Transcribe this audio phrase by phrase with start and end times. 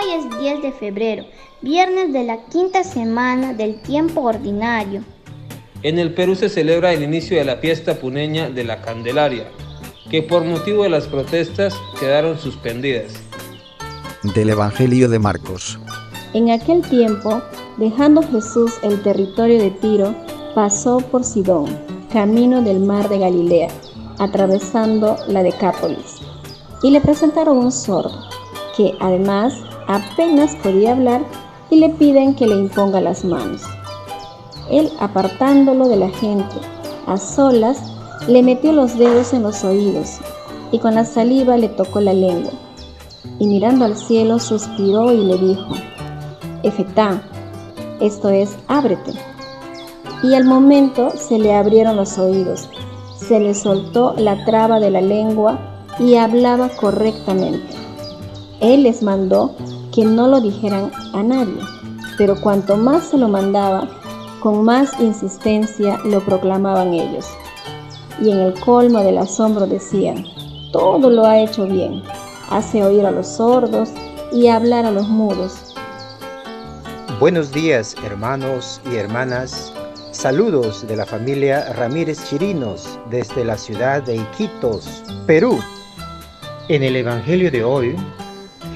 [0.00, 1.24] Hoy es 10 de febrero,
[1.60, 5.02] viernes de la quinta semana del tiempo ordinario.
[5.82, 9.48] En el Perú se celebra el inicio de la fiesta puneña de la Candelaria,
[10.08, 13.14] que por motivo de las protestas quedaron suspendidas.
[14.34, 15.80] Del Evangelio de Marcos.
[16.32, 17.42] En aquel tiempo,
[17.78, 20.14] dejando Jesús el territorio de Tiro,
[20.54, 21.76] pasó por Sidón,
[22.12, 23.68] camino del mar de Galilea,
[24.18, 26.20] atravesando la Decápolis.
[26.84, 28.28] Y le presentaron un sordo,
[28.76, 29.54] que además
[29.88, 31.22] apenas podía hablar
[31.70, 33.62] y le piden que le imponga las manos.
[34.70, 36.54] Él, apartándolo de la gente,
[37.06, 37.78] a solas,
[38.28, 40.18] le metió los dedos en los oídos
[40.70, 42.52] y con la saliva le tocó la lengua.
[43.38, 45.74] Y mirando al cielo suspiró y le dijo,
[46.62, 47.22] Efetá,
[48.00, 49.12] esto es, ábrete.
[50.22, 52.68] Y al momento se le abrieron los oídos,
[53.16, 55.58] se le soltó la traba de la lengua
[55.98, 57.74] y hablaba correctamente.
[58.60, 59.54] Él les mandó
[59.92, 61.60] que no lo dijeran a nadie,
[62.16, 63.88] pero cuanto más se lo mandaba,
[64.40, 67.26] con más insistencia lo proclamaban ellos.
[68.20, 70.24] Y en el colmo del asombro decían,
[70.72, 72.02] todo lo ha hecho bien,
[72.50, 73.90] hace oír a los sordos
[74.32, 75.74] y hablar a los mudos.
[77.20, 79.72] Buenos días hermanos y hermanas,
[80.12, 85.58] saludos de la familia Ramírez Chirinos desde la ciudad de Iquitos, Perú.
[86.68, 87.96] En el Evangelio de hoy,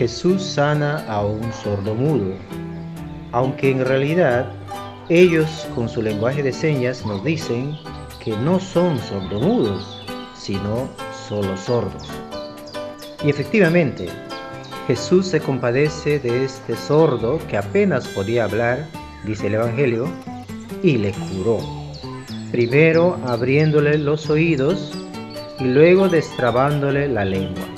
[0.00, 2.32] Jesús sana a un sordo mudo,
[3.32, 4.50] aunque en realidad
[5.10, 7.76] ellos con su lenguaje de señas nos dicen
[8.24, 10.02] que no son sordomudos,
[10.34, 10.88] sino
[11.28, 12.08] solo sordos.
[13.22, 14.08] Y efectivamente,
[14.86, 18.86] Jesús se compadece de este sordo que apenas podía hablar,
[19.26, 20.08] dice el Evangelio,
[20.82, 21.58] y le curó.
[22.50, 24.92] Primero abriéndole los oídos
[25.58, 27.69] y luego destrabándole la lengua.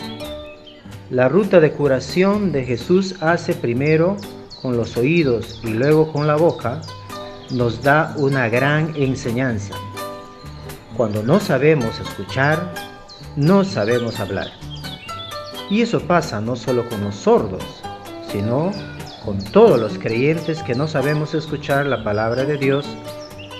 [1.12, 4.16] La ruta de curación de Jesús hace primero
[4.62, 6.80] con los oídos y luego con la boca
[7.50, 9.74] nos da una gran enseñanza.
[10.96, 12.72] Cuando no sabemos escuchar,
[13.36, 14.46] no sabemos hablar.
[15.68, 17.82] Y eso pasa no solo con los sordos,
[18.30, 18.72] sino
[19.22, 22.86] con todos los creyentes que no sabemos escuchar la palabra de Dios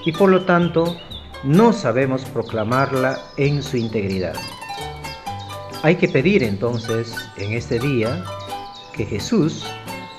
[0.06, 0.96] y por lo tanto
[1.44, 4.36] no sabemos proclamarla en su integridad.
[5.82, 8.24] Hay que pedir entonces en este día
[8.92, 9.66] que Jesús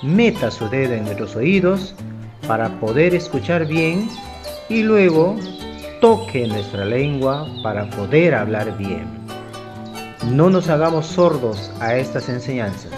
[0.02, 1.96] meta su dedo en nuestros oídos
[2.48, 4.10] para poder escuchar bien
[4.68, 5.38] y luego
[6.02, 9.08] toque nuestra lengua para poder hablar bien.
[10.32, 12.92] No nos hagamos sordos a estas enseñanzas.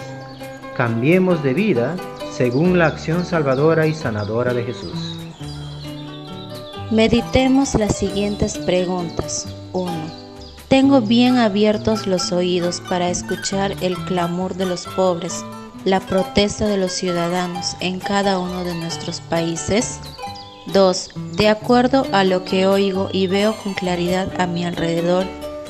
[0.76, 1.96] Cambiemos de vida
[2.32, 5.16] según la acción salvadora y sanadora de Jesús.
[6.90, 9.46] Meditemos las siguientes preguntas.
[9.72, 10.25] 1.
[10.68, 15.44] Tengo bien abiertos los oídos para escuchar el clamor de los pobres
[15.86, 20.00] la protesta de los ciudadanos en cada uno de nuestros países?
[20.74, 21.10] 2.
[21.36, 25.24] De acuerdo a lo que oigo y veo con claridad a mi alrededor,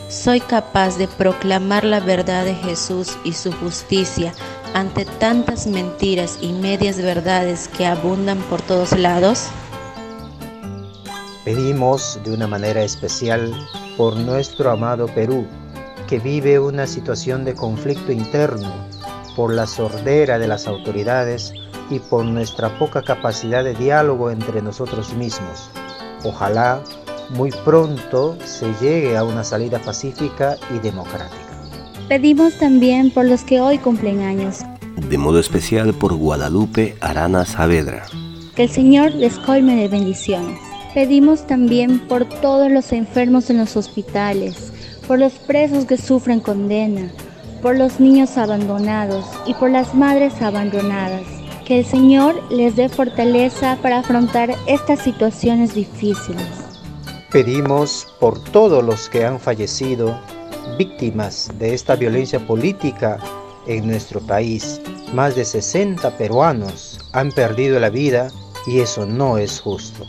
[0.08, 4.32] ¿soy capaz de proclamar la verdad de Jesús y su justicia
[4.72, 9.48] ante tantas mentiras y medias verdades que abundan por todos lados?
[11.44, 13.54] Pedimos de una manera especial
[13.96, 15.46] por nuestro amado Perú,
[16.06, 18.72] que vive una situación de conflicto interno
[19.34, 21.52] por la sordera de las autoridades
[21.90, 25.70] y por nuestra poca capacidad de diálogo entre nosotros mismos.
[26.24, 26.82] Ojalá
[27.30, 31.36] muy pronto se llegue a una salida pacífica y democrática.
[32.08, 34.60] Pedimos también por los que hoy cumplen años.
[35.08, 38.06] De modo especial por Guadalupe Arana Saavedra.
[38.54, 40.58] Que el Señor les colme de bendiciones.
[40.96, 44.72] Pedimos también por todos los enfermos en los hospitales,
[45.06, 47.12] por los presos que sufren condena,
[47.60, 51.20] por los niños abandonados y por las madres abandonadas.
[51.66, 56.46] Que el Señor les dé fortaleza para afrontar estas situaciones difíciles.
[57.30, 60.18] Pedimos por todos los que han fallecido
[60.78, 63.18] víctimas de esta violencia política
[63.66, 64.80] en nuestro país.
[65.12, 68.28] Más de 60 peruanos han perdido la vida
[68.66, 70.06] y eso no es justo.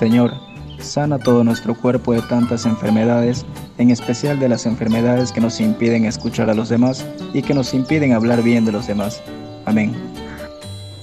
[0.00, 0.32] Señor,
[0.78, 3.44] sana todo nuestro cuerpo de tantas enfermedades
[3.76, 7.04] en especial de las enfermedades que nos impiden escuchar a los demás
[7.34, 9.22] y que nos impiden hablar bien de los demás.
[9.66, 9.94] Amén.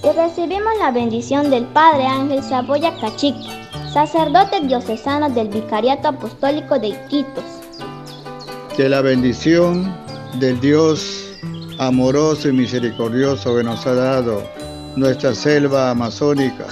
[0.03, 3.47] Y recibimos la bendición del Padre Ángel Saboya Cachique,
[3.93, 7.45] sacerdote diocesano del Vicariato Apostólico de Iquitos.
[8.75, 9.95] Que la bendición
[10.39, 11.37] del Dios
[11.77, 14.41] amoroso y misericordioso que nos ha dado
[14.95, 16.65] nuestra selva amazónica,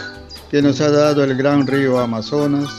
[0.50, 2.70] que nos ha dado el gran río Amazonas,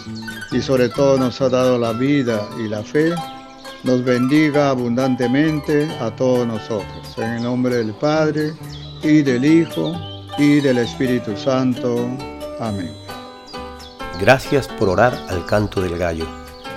[0.52, 3.14] y sobre todo nos ha dado la vida y la fe,
[3.82, 7.18] nos bendiga abundantemente a todos nosotros.
[7.18, 8.54] En el nombre del Padre,
[9.02, 9.94] y del Hijo,
[10.38, 12.08] y del Espíritu Santo.
[12.60, 12.92] Amén.
[14.20, 16.26] Gracias por orar al canto del gallo.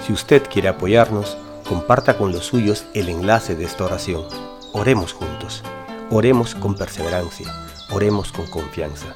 [0.06, 1.38] Si usted quiere apoyarnos,
[1.68, 4.26] comparta con los suyos el enlace de esta oración.
[4.74, 5.64] Oremos juntos.
[6.10, 7.52] Oremos con perseverancia.
[7.92, 9.16] Oremos con confianza.